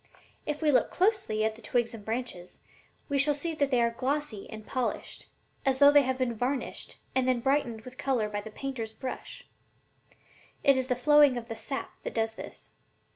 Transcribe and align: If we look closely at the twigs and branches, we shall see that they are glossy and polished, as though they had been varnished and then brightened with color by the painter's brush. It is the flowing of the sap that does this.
If 0.47 0.63
we 0.63 0.71
look 0.71 0.89
closely 0.89 1.45
at 1.45 1.53
the 1.53 1.61
twigs 1.61 1.93
and 1.93 2.03
branches, 2.03 2.59
we 3.07 3.19
shall 3.19 3.35
see 3.35 3.53
that 3.53 3.69
they 3.69 3.79
are 3.83 3.91
glossy 3.91 4.49
and 4.49 4.65
polished, 4.65 5.27
as 5.63 5.77
though 5.77 5.91
they 5.91 6.01
had 6.01 6.17
been 6.17 6.33
varnished 6.33 6.97
and 7.13 7.27
then 7.27 7.39
brightened 7.39 7.81
with 7.81 7.99
color 7.99 8.27
by 8.27 8.41
the 8.41 8.49
painter's 8.49 8.93
brush. 8.93 9.45
It 10.63 10.75
is 10.75 10.87
the 10.87 10.95
flowing 10.95 11.37
of 11.37 11.49
the 11.49 11.55
sap 11.55 11.91
that 12.01 12.15
does 12.15 12.33
this. 12.33 12.71